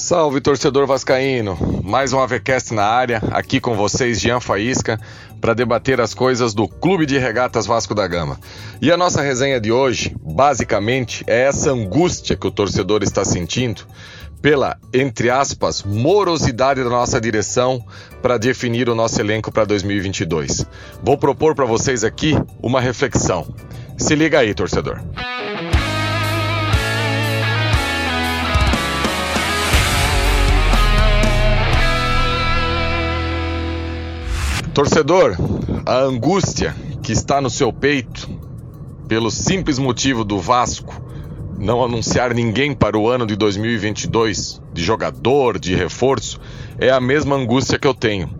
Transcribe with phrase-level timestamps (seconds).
[0.00, 4.98] Salve torcedor vascaíno, mais um AVCast na área, aqui com vocês Jean Faísca,
[5.42, 8.40] para debater as coisas do Clube de Regatas Vasco da Gama.
[8.80, 13.82] E a nossa resenha de hoje, basicamente, é essa angústia que o torcedor está sentindo
[14.40, 17.84] pela, entre aspas, morosidade da nossa direção
[18.22, 20.64] para definir o nosso elenco para 2022.
[21.02, 23.54] Vou propor para vocês aqui uma reflexão.
[23.98, 24.98] Se liga aí, torcedor.
[34.80, 35.36] Torcedor,
[35.84, 38.26] a angústia que está no seu peito
[39.06, 41.04] pelo simples motivo do Vasco
[41.58, 46.40] não anunciar ninguém para o ano de 2022, de jogador, de reforço,
[46.78, 48.30] é a mesma angústia que eu tenho.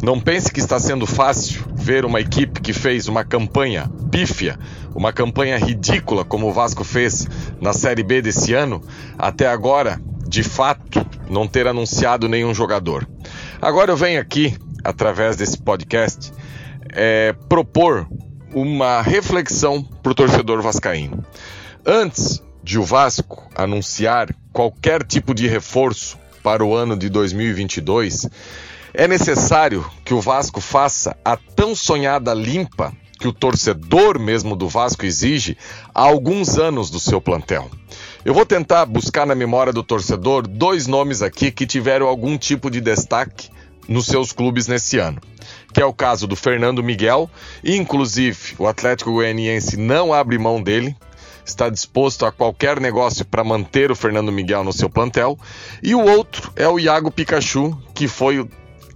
[0.00, 4.56] Não pense que está sendo fácil ver uma equipe que fez uma campanha pífia,
[4.94, 7.26] uma campanha ridícula como o Vasco fez
[7.60, 8.80] na Série B desse ano,
[9.18, 13.04] até agora, de fato, não ter anunciado nenhum jogador.
[13.60, 14.56] Agora eu venho aqui
[14.88, 16.32] através desse podcast,
[16.90, 18.08] é, propor
[18.54, 21.22] uma reflexão para o torcedor vascaíno.
[21.84, 28.30] Antes de o Vasco anunciar qualquer tipo de reforço para o ano de 2022,
[28.94, 34.68] é necessário que o Vasco faça a tão sonhada limpa que o torcedor mesmo do
[34.68, 35.58] Vasco exige
[35.94, 37.70] há alguns anos do seu plantel.
[38.24, 42.70] Eu vou tentar buscar na memória do torcedor dois nomes aqui que tiveram algum tipo
[42.70, 43.50] de destaque
[43.88, 45.20] nos seus clubes nesse ano,
[45.72, 47.28] que é o caso do Fernando Miguel,
[47.64, 50.94] inclusive o Atlético Goianiense não abre mão dele,
[51.44, 55.38] está disposto a qualquer negócio para manter o Fernando Miguel no seu plantel,
[55.82, 58.46] e o outro é o Iago Pikachu, que foi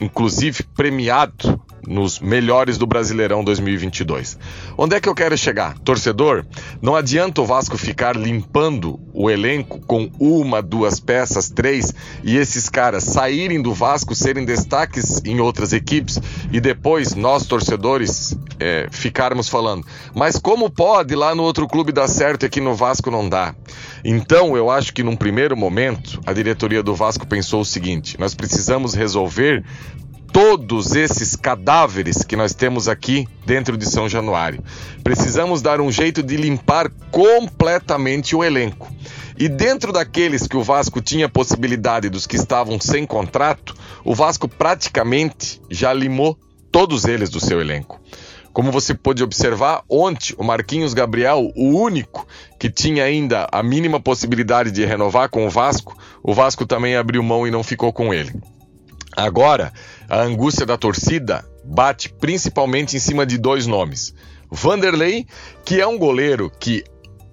[0.00, 4.38] inclusive premiado nos melhores do Brasileirão 2022.
[4.76, 5.78] Onde é que eu quero chegar?
[5.78, 6.44] Torcedor,
[6.80, 12.68] não adianta o Vasco ficar limpando o elenco com uma, duas peças, três, e esses
[12.68, 16.20] caras saírem do Vasco, serem destaques em outras equipes,
[16.52, 22.08] e depois nós, torcedores, é, ficarmos falando, mas como pode lá no outro clube dar
[22.08, 23.54] certo e aqui no Vasco não dá?
[24.04, 28.34] Então, eu acho que num primeiro momento, a diretoria do Vasco pensou o seguinte: nós
[28.34, 29.64] precisamos resolver
[30.32, 34.62] todos esses cadáveres que nós temos aqui dentro de São Januário.
[35.02, 38.92] Precisamos dar um jeito de limpar completamente o elenco.
[39.36, 43.74] E dentro daqueles que o Vasco tinha possibilidade dos que estavam sem contrato,
[44.04, 46.36] o Vasco praticamente já limou
[46.70, 48.00] todos eles do seu elenco.
[48.52, 52.26] Como você pôde observar, ontem o Marquinhos Gabriel, o único
[52.58, 57.22] que tinha ainda a mínima possibilidade de renovar com o Vasco, o Vasco também abriu
[57.22, 58.32] mão e não ficou com ele.
[59.18, 59.72] Agora,
[60.08, 64.14] a angústia da torcida bate principalmente em cima de dois nomes.
[64.48, 65.26] Vanderlei,
[65.64, 66.84] que é um goleiro que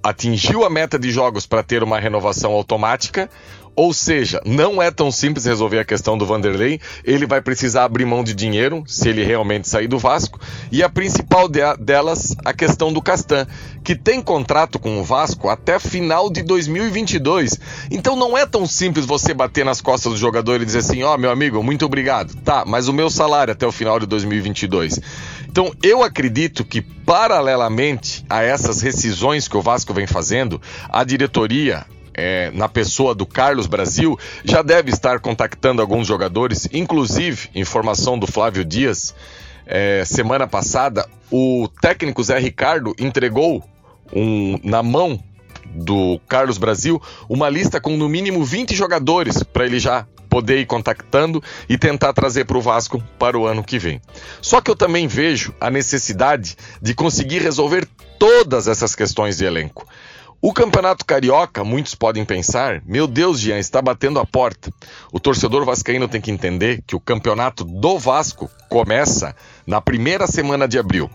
[0.02, 3.30] atingiu a meta de jogos para ter uma renovação automática,
[3.76, 6.80] ou seja, não é tão simples resolver a questão do Vanderlei.
[7.04, 10.40] Ele vai precisar abrir mão de dinheiro se ele realmente sair do Vasco.
[10.72, 13.46] E a principal de delas, a questão do Castan,
[13.84, 17.60] que tem contrato com o Vasco até final de 2022.
[17.92, 21.16] Então não é tão simples você bater nas costas do jogador e dizer assim: ó,
[21.16, 22.36] oh, meu amigo, muito obrigado.
[22.44, 25.00] Tá, mas o meu salário até o final de 2022.
[25.50, 31.86] Então eu acredito que, paralelamente a essas rescisões que o Vasco vem fazendo, a diretoria
[32.16, 38.26] é, na pessoa do Carlos Brasil, já deve estar contactando alguns jogadores, inclusive, informação do
[38.26, 39.14] Flávio Dias,
[39.66, 43.64] é, semana passada, o técnico Zé Ricardo entregou
[44.14, 45.20] um, na mão
[45.66, 50.66] do Carlos Brasil uma lista com no mínimo 20 jogadores para ele já poder ir
[50.66, 54.02] contactando e tentar trazer para o Vasco para o ano que vem.
[54.42, 57.88] Só que eu também vejo a necessidade de conseguir resolver
[58.20, 59.88] todas essas questões de elenco.
[60.48, 64.72] O Campeonato Carioca, muitos podem pensar, meu Deus, Jean, está batendo a porta.
[65.12, 69.36] O torcedor vascaíno tem que entender que o campeonato do Vasco começa
[69.66, 71.10] na primeira semana de abril.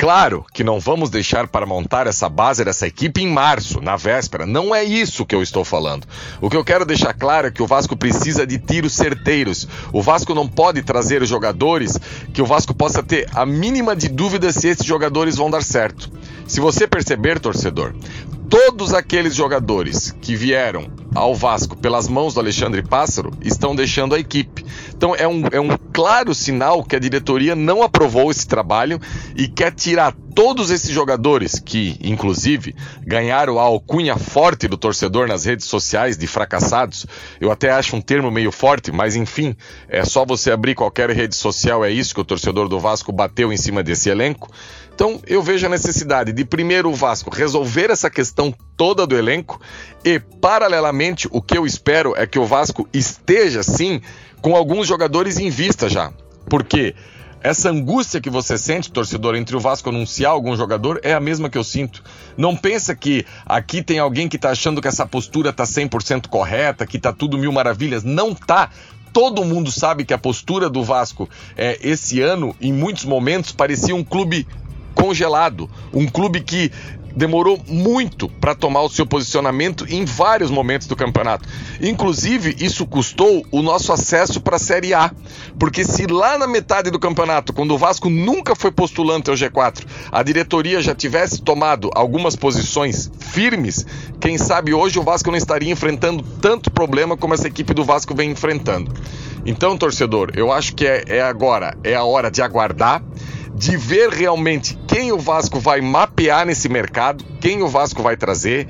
[0.00, 4.46] Claro que não vamos deixar para montar essa base dessa equipe em março, na véspera.
[4.46, 6.06] Não é isso que eu estou falando.
[6.40, 9.68] O que eu quero deixar claro é que o Vasco precisa de tiros certeiros.
[9.92, 11.98] O Vasco não pode trazer jogadores
[12.32, 16.10] que o Vasco possa ter a mínima de dúvida se esses jogadores vão dar certo.
[16.46, 17.94] Se você perceber, torcedor,
[18.50, 24.18] todos aqueles jogadores que vieram ao Vasco pelas mãos do Alexandre Pássaro estão deixando a
[24.18, 24.66] equipe.
[24.92, 29.00] Então é um, é um claro sinal que a diretoria não aprovou esse trabalho
[29.36, 35.44] e quer tirar todos esses jogadores que, inclusive, ganharam a alcunha forte do torcedor nas
[35.44, 37.04] redes sociais de fracassados.
[37.38, 39.54] Eu até acho um termo meio forte, mas enfim,
[39.86, 43.52] é só você abrir qualquer rede social, é isso que o torcedor do Vasco bateu
[43.52, 44.50] em cima desse elenco.
[44.94, 49.60] Então eu vejo a necessidade de primeiro o Vasco resolver essa questão toda do elenco
[50.02, 54.00] e, paralelamente, o que eu espero é que o Vasco esteja sim
[54.40, 56.10] com alguns jogadores em vista já.
[56.48, 56.94] Porque
[57.42, 61.48] essa angústia que você sente, torcedor, entre o Vasco anunciar algum jogador é a mesma
[61.48, 62.02] que eu sinto.
[62.36, 66.86] Não pensa que aqui tem alguém que está achando que essa postura está 100% correta,
[66.86, 68.04] que está tudo mil maravilhas.
[68.04, 68.70] Não tá.
[69.12, 73.94] Todo mundo sabe que a postura do Vasco é, esse ano, em muitos momentos, parecia
[73.94, 74.46] um clube
[74.94, 76.70] congelado, um clube que
[77.14, 81.48] demorou muito para tomar o seu posicionamento em vários momentos do campeonato.
[81.80, 85.10] Inclusive, isso custou o nosso acesso para a Série A.
[85.58, 89.84] Porque se lá na metade do campeonato, quando o Vasco nunca foi postulante ao G4,
[90.10, 93.84] a diretoria já tivesse tomado algumas posições firmes,
[94.20, 98.14] quem sabe hoje o Vasco não estaria enfrentando tanto problema como essa equipe do Vasco
[98.14, 98.92] vem enfrentando.
[99.44, 103.02] Então, torcedor, eu acho que é, é agora, é a hora de aguardar
[103.54, 108.66] de ver realmente quem o Vasco vai mapear nesse mercado, quem o Vasco vai trazer,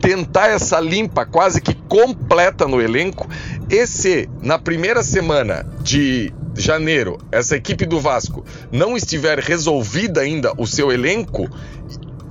[0.00, 3.28] tentar essa limpa quase que completa no elenco.
[3.68, 10.52] E se na primeira semana de janeiro essa equipe do Vasco não estiver resolvida ainda
[10.56, 11.48] o seu elenco,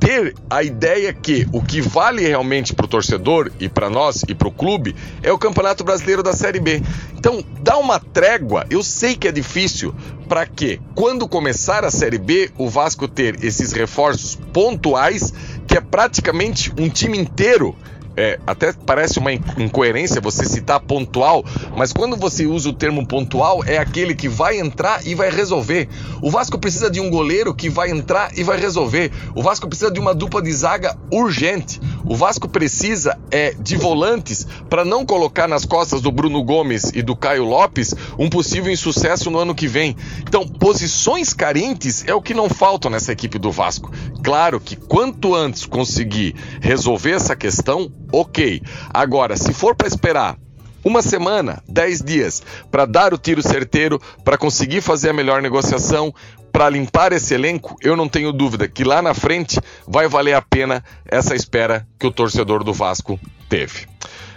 [0.10, 4.34] ter a ideia que o que vale realmente para o torcedor e para nós e
[4.34, 6.82] para o clube é o Campeonato Brasileiro da Série B.
[7.16, 8.66] Então, dá uma trégua.
[8.72, 9.94] Eu sei que é difícil
[10.28, 15.32] para que, quando começar a Série B, o Vasco ter esses reforços pontuais,
[15.68, 17.76] que é praticamente um time inteiro
[18.20, 21.46] é, até parece uma incoerência você citar pontual,
[21.78, 25.88] mas quando você usa o termo pontual, é aquele que vai entrar e vai resolver.
[26.22, 29.10] O Vasco precisa de um goleiro que vai entrar e vai resolver.
[29.34, 31.80] O Vasco precisa de uma dupla de zaga urgente.
[32.04, 37.02] O Vasco precisa é, de volantes para não colocar nas costas do Bruno Gomes e
[37.02, 39.96] do Caio Lopes um possível insucesso no ano que vem.
[40.22, 43.92] Então, posições carentes é o que não faltam nessa equipe do Vasco.
[44.22, 48.62] Claro que quanto antes conseguir resolver essa questão, ok.
[48.94, 50.38] Agora, se for para esperar
[50.84, 52.42] uma semana, dez dias,
[52.72, 56.14] para dar o tiro certeiro, para conseguir fazer a melhor negociação,
[56.52, 60.42] para limpar esse elenco, eu não tenho dúvida que lá na frente vai valer a
[60.42, 63.88] pena essa espera que o torcedor do Vasco teve.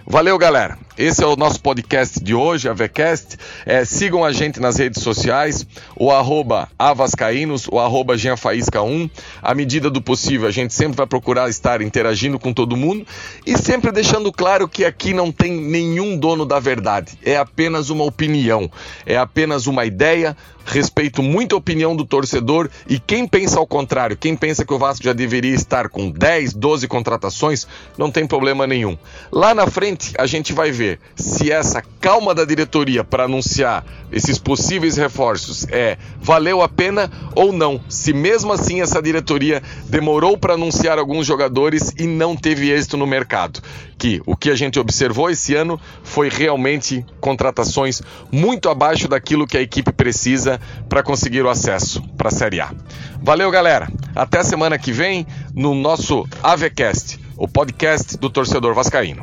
[0.07, 0.77] Valeu, galera.
[0.99, 3.39] Esse é o nosso podcast de hoje, a VCast.
[3.65, 5.67] É, sigam a gente nas redes sociais,
[5.97, 9.11] o arroba avascaínos, o arroba 1
[9.43, 13.07] À medida do possível, a gente sempre vai procurar estar interagindo com todo mundo
[13.47, 17.19] e sempre deixando claro que aqui não tem nenhum dono da verdade.
[17.25, 18.71] É apenas uma opinião,
[19.07, 20.37] é apenas uma ideia.
[20.65, 24.79] Respeito muito a opinião do torcedor e quem pensa ao contrário, quem pensa que o
[24.79, 27.67] Vasco já deveria estar com 10, 12 contratações,
[27.99, 28.97] não tem problema nenhum.
[29.33, 34.39] Lá na frente, a gente vai ver se essa calma da diretoria para anunciar esses
[34.39, 37.81] possíveis reforços é valeu a pena ou não.
[37.89, 43.07] Se mesmo assim essa diretoria demorou para anunciar alguns jogadores e não teve êxito no
[43.07, 43.61] mercado.
[43.99, 49.57] Que o que a gente observou esse ano foi realmente contratações muito abaixo daquilo que
[49.57, 52.73] a equipe precisa para conseguir o acesso para a Série A.
[53.23, 53.89] Valeu, galera.
[54.15, 59.23] Até semana que vem no nosso AVCast, o podcast do torcedor vascaíno.